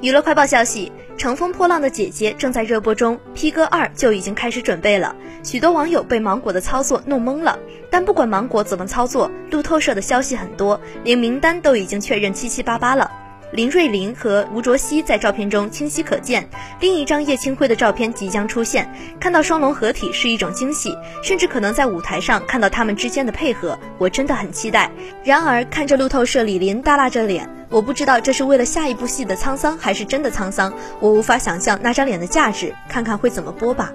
[0.00, 5.14] 娱乐快报消息：《乘风破浪的姐姐》正在热播中，P 哥二就已经开始准备了。
[5.42, 7.58] 许多网友被芒果的操作弄懵了，
[7.90, 13.10] 但不管芒果怎么操作，路透社的消息很多，连名单都已经确认七七八八了。
[13.54, 16.44] 林瑞麟和吴卓羲在照片中清晰可见，
[16.80, 18.92] 另一张叶清辉的照片即将出现。
[19.20, 20.92] 看到双龙合体是一种惊喜，
[21.22, 24.90] 甚至可能在舞台上看到他们之间的配合，我真的很期待。
[25.22, 30.74] 然而看着路透社李林耷拉着脸，我不知道这是为了下一部戏的沧桑，还是真的沧桑。
[30.98, 33.92] 我无法想象那张脸的价值，看看会怎么播吧。